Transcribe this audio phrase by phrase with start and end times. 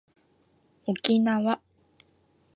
[0.87, 1.61] おきなわ